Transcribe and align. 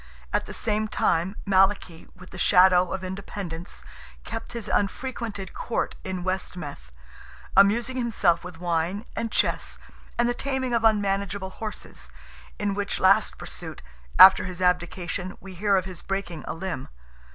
At 0.33 0.47
the 0.47 0.53
same 0.55 0.87
time 0.87 1.35
Malachy, 1.45 2.07
with 2.15 2.31
the 2.31 2.39
shadow, 2.39 2.91
of 2.91 3.03
independence, 3.03 3.83
kept 4.23 4.53
his 4.53 4.67
unfrequented 4.67 5.53
court 5.53 5.95
in 6.03 6.23
West 6.23 6.57
Meath, 6.57 6.91
amusing 7.55 7.97
himself 7.97 8.43
with 8.43 8.57
wine 8.59 9.05
and 9.15 9.31
chess 9.31 9.77
and 10.17 10.27
the 10.27 10.33
taming 10.33 10.73
of 10.73 10.83
unmanageable 10.83 11.51
horses, 11.51 12.09
in 12.57 12.73
which 12.73 12.99
last 12.99 13.37
pursuit, 13.37 13.83
after 14.17 14.45
his 14.45 14.59
abdication, 14.59 15.37
we 15.39 15.53
hear 15.53 15.75
of 15.75 15.85
his 15.85 16.01
breaking 16.01 16.43
a 16.47 16.55
limb. 16.55 16.87